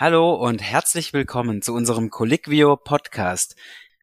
[0.00, 3.54] Hallo und herzlich willkommen zu unserem Colliquio Podcast.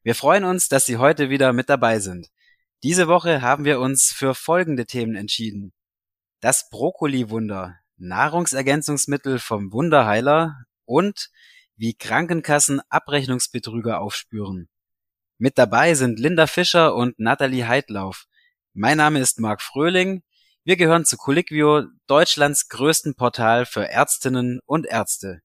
[0.04, 2.28] Wir freuen uns, dass Sie heute wieder mit dabei sind.
[2.84, 5.74] Diese Woche haben wir uns für folgende Themen entschieden.
[6.40, 11.32] Das Brokkoli-Wunder, Nahrungsergänzungsmittel vom Wunderheiler und
[11.78, 14.70] wie Krankenkassen Abrechnungsbetrüger aufspüren.
[15.40, 18.26] Mit dabei sind Linda Fischer und Nathalie Heidlauf.
[18.76, 20.22] Mein Name ist Marc Fröhling.
[20.64, 25.42] Wir gehören zu Colliquio, Deutschlands größten Portal für Ärztinnen und Ärzte.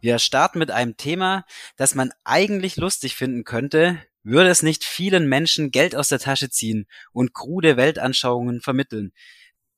[0.00, 1.44] Wir starten mit einem Thema,
[1.76, 6.50] das man eigentlich lustig finden könnte, würde es nicht vielen Menschen Geld aus der Tasche
[6.50, 9.12] ziehen und krude Weltanschauungen vermitteln.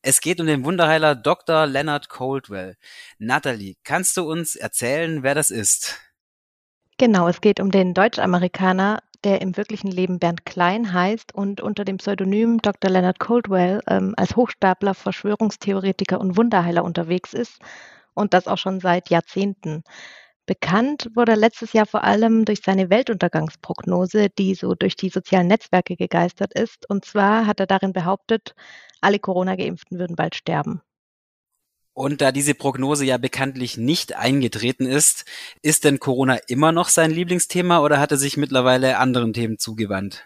[0.00, 1.66] Es geht um den Wunderheiler Dr.
[1.66, 2.76] Leonard Coldwell.
[3.18, 6.00] Natalie, kannst du uns erzählen, wer das ist?
[6.98, 11.84] Genau, es geht um den Deutsch-Amerikaner, der im wirklichen Leben Bernd Klein heißt und unter
[11.84, 12.90] dem Pseudonym Dr.
[12.90, 17.59] Leonard Coldwell ähm, als Hochstapler, Verschwörungstheoretiker und Wunderheiler unterwegs ist
[18.15, 19.82] und das auch schon seit Jahrzehnten.
[20.46, 25.96] Bekannt wurde letztes Jahr vor allem durch seine Weltuntergangsprognose, die so durch die sozialen Netzwerke
[25.96, 26.88] gegeistert ist.
[26.91, 28.54] Und zwar hat er darin behauptet,
[29.01, 30.82] alle Corona-Geimpften würden bald sterben.
[31.95, 35.26] Und da diese Prognose ja bekanntlich nicht eingetreten ist,
[35.60, 40.24] ist denn Corona immer noch sein Lieblingsthema oder hat er sich mittlerweile anderen Themen zugewandt?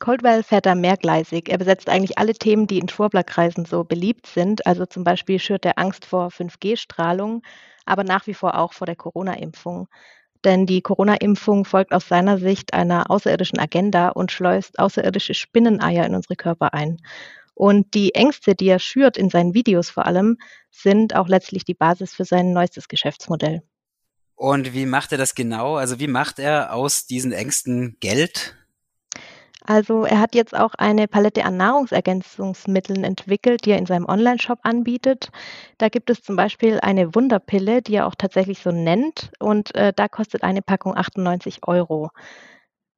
[0.00, 1.48] Coldwell fährt da mehrgleisig.
[1.48, 4.66] Er besetzt eigentlich alle Themen, die in Schwurblerkreisen so beliebt sind.
[4.66, 7.42] Also zum Beispiel schürt er Angst vor 5G-Strahlung,
[7.86, 9.88] aber nach wie vor auch vor der Corona-Impfung.
[10.44, 16.14] Denn die Corona-Impfung folgt aus seiner Sicht einer außerirdischen Agenda und schleust außerirdische Spinneneier in
[16.14, 16.98] unsere Körper ein.
[17.54, 20.36] Und die Ängste, die er schürt in seinen Videos vor allem,
[20.70, 23.62] sind auch letztlich die Basis für sein neuestes Geschäftsmodell.
[24.34, 25.76] Und wie macht er das genau?
[25.76, 28.56] Also wie macht er aus diesen Ängsten Geld?
[29.66, 34.58] Also er hat jetzt auch eine Palette an Nahrungsergänzungsmitteln entwickelt, die er in seinem Online-Shop
[34.62, 35.30] anbietet.
[35.78, 39.32] Da gibt es zum Beispiel eine Wunderpille, die er auch tatsächlich so nennt.
[39.38, 42.10] Und äh, da kostet eine Packung 98 Euro.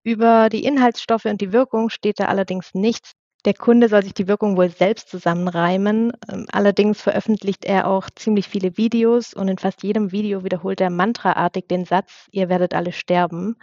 [0.03, 3.12] Über die Inhaltsstoffe und die Wirkung steht da allerdings nichts.
[3.44, 6.12] Der Kunde soll sich die Wirkung wohl selbst zusammenreimen.
[6.28, 10.91] Ähm, allerdings veröffentlicht er auch ziemlich viele Videos und in fast jedem Video wiederholt er
[10.91, 13.56] mantraartig den Satz, ihr werdet alle sterben.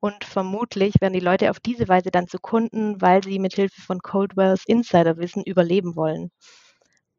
[0.00, 3.80] Und vermutlich werden die Leute auf diese Weise dann zu Kunden, weil sie mit Hilfe
[3.80, 6.30] von Coldwells Insiderwissen überleben wollen.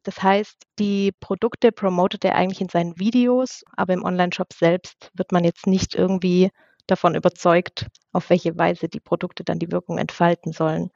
[0.03, 5.31] Das heißt, die Produkte promotet er eigentlich in seinen Videos, aber im Online-Shop selbst wird
[5.31, 6.51] man jetzt nicht irgendwie
[6.87, 10.89] davon überzeugt, auf welche Weise die Produkte dann die Wirkung entfalten sollen.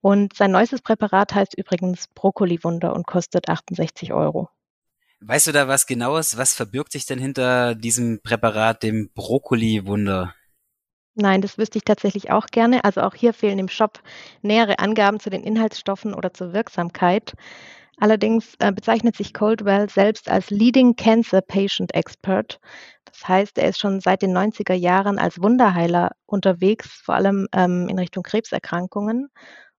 [0.00, 4.48] Und sein neuestes Präparat heißt übrigens Brokkoli-Wunder und kostet 68 Euro.
[5.20, 6.38] Weißt du da was genaues?
[6.38, 10.34] Was verbirgt sich denn hinter diesem Präparat, dem Brokkoli-Wunder?
[11.20, 12.84] Nein, das wüsste ich tatsächlich auch gerne.
[12.84, 14.00] Also auch hier fehlen im Shop
[14.42, 17.34] nähere Angaben zu den Inhaltsstoffen oder zur Wirksamkeit.
[17.98, 22.60] Allerdings äh, bezeichnet sich Coldwell selbst als Leading Cancer Patient Expert.
[23.04, 27.88] Das heißt, er ist schon seit den 90er Jahren als Wunderheiler unterwegs, vor allem ähm,
[27.88, 29.28] in Richtung Krebserkrankungen.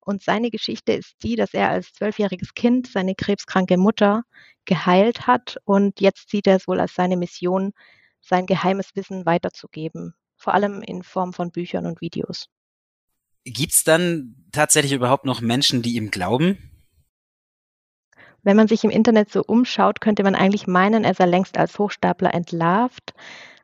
[0.01, 4.23] Und seine Geschichte ist die, dass er als zwölfjähriges Kind seine krebskranke Mutter
[4.65, 7.71] geheilt hat und jetzt sieht er es wohl als seine Mission,
[8.21, 12.47] sein geheimes Wissen weiterzugeben vor allem in Form von Büchern und Videos.
[13.43, 16.57] Gibt's dann tatsächlich überhaupt noch Menschen, die ihm glauben?
[18.41, 21.77] Wenn man sich im Internet so umschaut, könnte man eigentlich meinen, er sei längst als
[21.77, 23.13] Hochstapler entlarvt.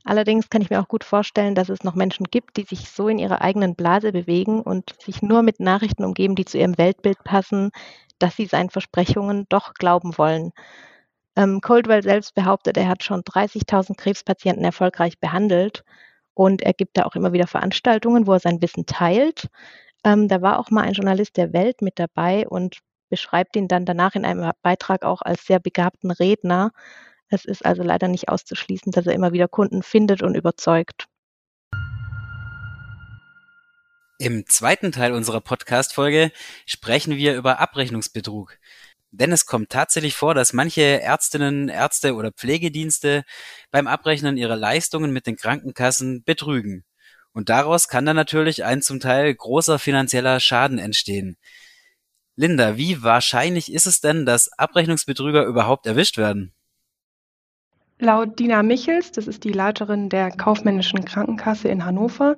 [0.04, 3.08] Allerdings kann ich mir auch gut vorstellen, dass es noch Menschen gibt, die sich so
[3.08, 7.24] in ihrer eigenen Blase bewegen und sich nur mit Nachrichten umgeben, die zu ihrem Weltbild
[7.24, 7.72] passen,
[8.20, 10.52] dass sie seinen Versprechungen doch glauben wollen.
[11.36, 15.84] Ähm, Coldwell selbst behauptet, er hat schon 30.000 Krebspatienten erfolgreich behandelt
[16.36, 19.48] und er gibt da auch immer wieder Veranstaltungen, wo er sein Wissen teilt.
[20.04, 22.80] Ähm, da war auch mal ein Journalist der Welt mit dabei und
[23.10, 26.72] beschreibt ihn dann danach in einem Beitrag auch als sehr begabten Redner.
[27.30, 31.08] Es ist also leider nicht auszuschließen, dass er immer wieder Kunden findet und überzeugt.
[34.18, 36.32] Im zweiten Teil unserer Podcast-Folge
[36.66, 38.58] sprechen wir über Abrechnungsbetrug.
[39.18, 43.24] Denn es kommt tatsächlich vor, dass manche Ärztinnen, Ärzte oder Pflegedienste
[43.72, 46.84] beim Abrechnen ihrer Leistungen mit den Krankenkassen betrügen.
[47.32, 51.38] Und daraus kann dann natürlich ein zum Teil großer finanzieller Schaden entstehen.
[52.36, 56.54] Linda, wie wahrscheinlich ist es denn, dass Abrechnungsbetrüger überhaupt erwischt werden?
[57.98, 62.36] Laut Dina Michels, das ist die Leiterin der kaufmännischen Krankenkasse in Hannover,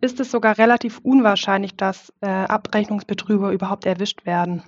[0.00, 4.62] ist es sogar relativ unwahrscheinlich, dass äh, Abrechnungsbetrüger überhaupt erwischt werden.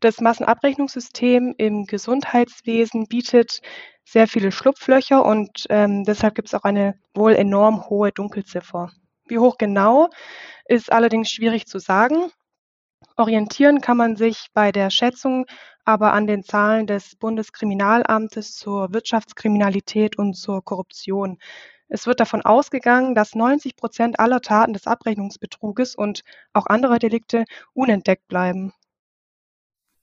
[0.00, 3.60] Das Massenabrechnungssystem im Gesundheitswesen bietet
[4.04, 8.90] sehr viele Schlupflöcher und ähm, deshalb gibt es auch eine wohl enorm hohe Dunkelziffer.
[9.26, 10.08] Wie hoch genau
[10.66, 12.30] ist allerdings schwierig zu sagen.
[13.16, 15.46] Orientieren kann man sich bei der Schätzung
[15.84, 21.38] aber an den Zahlen des Bundeskriminalamtes zur Wirtschaftskriminalität und zur Korruption.
[21.88, 26.22] Es wird davon ausgegangen, dass 90 Prozent aller Taten des Abrechnungsbetruges und
[26.52, 27.44] auch anderer Delikte
[27.74, 28.72] unentdeckt bleiben.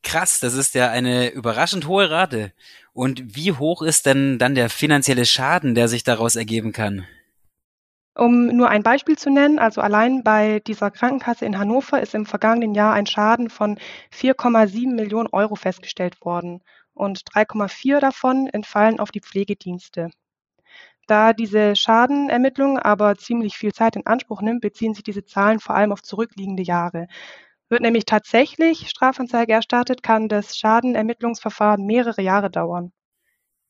[0.03, 2.53] Krass, das ist ja eine überraschend hohe Rate.
[2.93, 7.05] Und wie hoch ist denn dann der finanzielle Schaden, der sich daraus ergeben kann?
[8.15, 12.25] Um nur ein Beispiel zu nennen, also allein bei dieser Krankenkasse in Hannover ist im
[12.25, 13.77] vergangenen Jahr ein Schaden von
[14.13, 16.61] 4,7 Millionen Euro festgestellt worden
[16.93, 20.09] und 3,4 davon entfallen auf die Pflegedienste.
[21.07, 25.75] Da diese Schadenermittlung aber ziemlich viel Zeit in Anspruch nimmt, beziehen sich diese Zahlen vor
[25.75, 27.07] allem auf zurückliegende Jahre.
[27.69, 32.91] Wird nämlich tatsächlich Strafanzeige erstattet, kann das Schadenermittlungsverfahren mehrere Jahre dauern.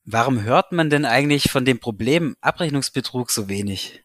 [0.05, 4.03] Warum hört man denn eigentlich von dem Problem Abrechnungsbetrug so wenig?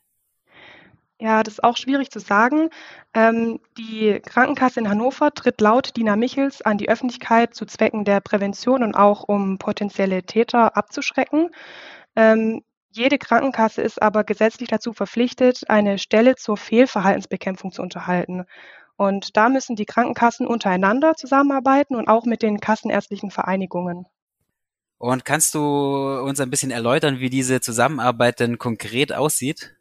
[1.20, 2.68] Ja, das ist auch schwierig zu sagen.
[3.14, 8.20] Ähm, die Krankenkasse in Hannover tritt laut Dina Michels an die Öffentlichkeit zu Zwecken der
[8.20, 11.50] Prävention und auch um potenzielle Täter abzuschrecken.
[12.16, 18.44] Ähm, jede Krankenkasse ist aber gesetzlich dazu verpflichtet, eine Stelle zur Fehlverhaltensbekämpfung zu unterhalten.
[18.96, 24.06] Und da müssen die Krankenkassen untereinander zusammenarbeiten und auch mit den kassenärztlichen Vereinigungen.
[24.98, 29.76] Und kannst du uns ein bisschen erläutern, wie diese Zusammenarbeit denn konkret aussieht?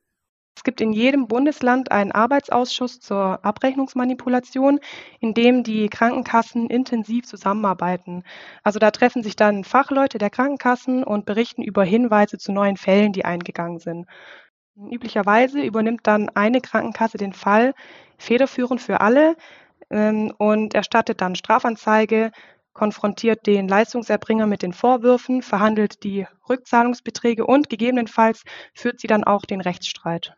[0.56, 4.80] Es gibt in jedem Bundesland einen Arbeitsausschuss zur Abrechnungsmanipulation,
[5.20, 8.24] in dem die Krankenkassen intensiv zusammenarbeiten.
[8.64, 13.14] Also da treffen sich dann Fachleute der Krankenkassen und berichten über Hinweise zu neuen Fällen,
[13.14, 14.06] die eingegangen sind.
[14.76, 17.74] Üblicherweise übernimmt dann eine Krankenkasse den Fall
[18.24, 19.36] federführend für alle
[19.90, 22.32] ähm, und erstattet dann Strafanzeige,
[22.74, 28.44] konfrontiert den Leistungserbringer mit den Vorwürfen, verhandelt die Rückzahlungsbeträge und gegebenenfalls
[28.74, 30.36] führt sie dann auch den Rechtsstreit.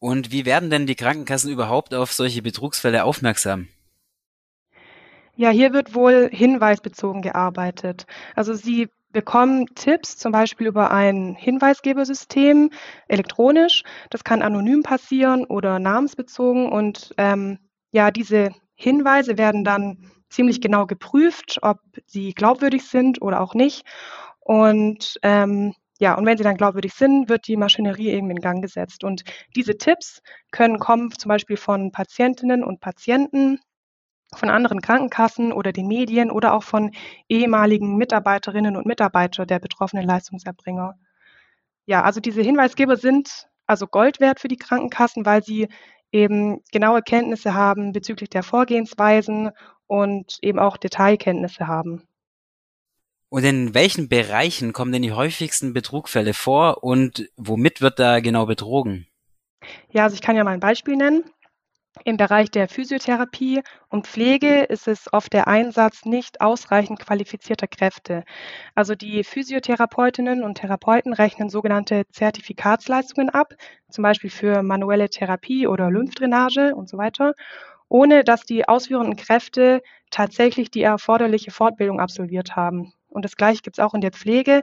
[0.00, 3.68] Und wie werden denn die Krankenkassen überhaupt auf solche Betrugsfälle aufmerksam?
[5.36, 8.06] Ja, hier wird wohl hinweisbezogen gearbeitet.
[8.36, 12.70] Also sie bekommen Tipps zum Beispiel über ein Hinweisgebersystem
[13.08, 13.82] elektronisch.
[14.10, 16.70] Das kann anonym passieren oder namensbezogen.
[16.70, 17.58] Und ähm,
[17.92, 23.86] ja, diese Hinweise werden dann ziemlich genau geprüft, ob sie glaubwürdig sind oder auch nicht.
[24.40, 28.60] Und ähm, ja, und wenn sie dann glaubwürdig sind, wird die Maschinerie eben in Gang
[28.60, 29.04] gesetzt.
[29.04, 29.22] Und
[29.54, 30.20] diese Tipps
[30.50, 33.60] können kommen zum Beispiel von Patientinnen und Patienten,
[34.38, 36.90] von anderen Krankenkassen oder den Medien oder auch von
[37.28, 40.94] ehemaligen Mitarbeiterinnen und Mitarbeitern der betroffenen Leistungserbringer.
[41.86, 45.68] Ja, also diese Hinweisgeber sind also Gold wert für die Krankenkassen, weil sie
[46.12, 49.50] eben genaue Kenntnisse haben bezüglich der Vorgehensweisen
[49.86, 52.06] und eben auch Detailkenntnisse haben.
[53.28, 58.46] Und in welchen Bereichen kommen denn die häufigsten Betrugfälle vor und womit wird da genau
[58.46, 59.08] betrogen?
[59.90, 61.24] Ja, also ich kann ja mal ein Beispiel nennen.
[62.02, 68.24] Im Bereich der Physiotherapie und Pflege ist es oft der Einsatz nicht ausreichend qualifizierter Kräfte.
[68.74, 73.54] Also die Physiotherapeutinnen und Therapeuten rechnen sogenannte Zertifikatsleistungen ab,
[73.90, 77.34] zum Beispiel für manuelle Therapie oder Lymphdrainage und so weiter,
[77.88, 79.80] ohne dass die ausführenden Kräfte
[80.10, 82.92] tatsächlich die erforderliche Fortbildung absolviert haben.
[83.14, 84.62] Und das Gleiche gibt es auch in der Pflege.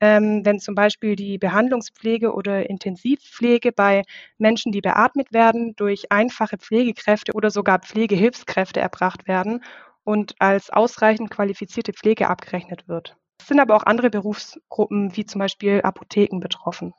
[0.00, 4.02] Ähm, wenn zum Beispiel die Behandlungspflege oder Intensivpflege bei
[4.38, 9.64] Menschen, die beatmet werden, durch einfache Pflegekräfte oder sogar Pflegehilfskräfte erbracht werden
[10.04, 13.16] und als ausreichend qualifizierte Pflege abgerechnet wird.
[13.40, 16.94] Es sind aber auch andere Berufsgruppen wie zum Beispiel Apotheken betroffen.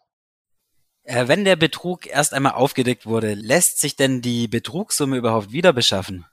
[1.04, 5.72] Äh, wenn der Betrug erst einmal aufgedeckt wurde, lässt sich denn die Betrugssumme überhaupt wieder
[5.72, 6.26] beschaffen?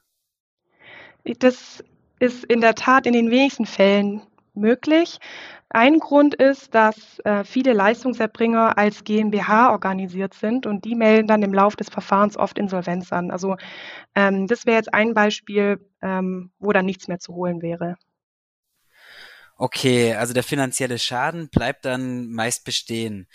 [1.39, 1.83] Das
[2.19, 4.23] ist in der Tat in den wenigsten Fällen
[4.57, 5.19] möglich.
[5.71, 11.43] Ein Grund ist, dass äh, viele Leistungserbringer als GmbH organisiert sind und die melden dann
[11.43, 13.31] im Laufe des Verfahrens oft Insolvenz an.
[13.31, 13.57] Also
[14.15, 17.97] ähm, das wäre jetzt ein Beispiel, ähm, wo dann nichts mehr zu holen wäre.
[19.57, 23.29] Okay, also der finanzielle Schaden bleibt dann meist bestehen.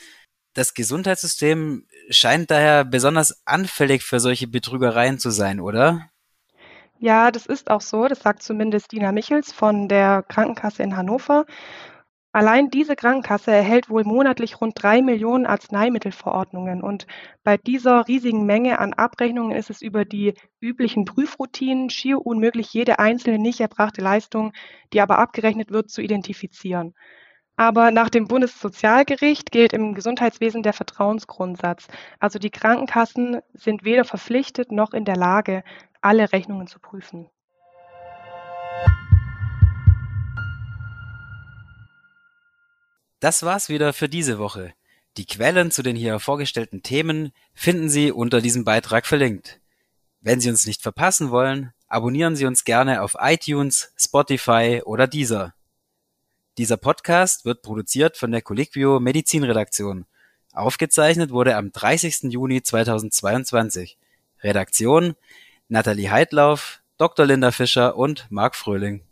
[0.54, 6.09] Das Gesundheitssystem scheint daher besonders anfällig für solche Betrügereien zu sein, oder?
[7.00, 8.08] Ja, das ist auch so.
[8.08, 11.46] Das sagt zumindest Dina Michels von der Krankenkasse in Hannover.
[12.34, 16.84] Allein diese Krankenkasse erhält wohl monatlich rund drei Millionen Arzneimittelverordnungen.
[16.84, 17.08] Und
[17.44, 23.00] bei dieser riesigen Menge an Abrechnungen ist es über die üblichen Prüfroutinen schier unmöglich, jede
[23.00, 24.54] einzelne nicht erbrachte Leistung,
[24.94, 26.94] die aber abgerechnet wird, zu identifizieren.
[27.60, 31.88] Aber nach dem Bundessozialgericht gilt im Gesundheitswesen der Vertrauensgrundsatz.
[32.18, 35.66] Also die Krankenkassen sind weder verpflichtet noch in der Lage,
[36.00, 37.30] alle Rechnungen zu prüfen.
[43.20, 44.74] Das war's wieder für diese Woche.
[45.18, 49.60] Die Quellen zu den hier vorgestellten Themen finden Sie unter diesem Beitrag verlinkt.
[50.22, 55.56] Wenn Sie uns nicht verpassen wollen, abonnieren Sie uns gerne auf iTunes, Spotify oder Deezer.
[56.60, 60.06] Dieser Podcast wird produziert von der Colliquio Medizinredaktion.
[60.52, 62.34] Aufgezeichnet wurde am 30.
[62.34, 63.98] Juni 2022.
[64.44, 65.16] Redaktion
[65.70, 67.26] Nathalie Heidlauf, Dr.
[67.26, 69.04] Linda Fischer und Marc Fröhling.